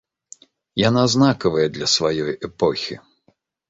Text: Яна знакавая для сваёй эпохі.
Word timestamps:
Яна 0.83 1.03
знакавая 1.15 1.67
для 1.79 1.93
сваёй 1.95 2.31
эпохі. 2.53 3.03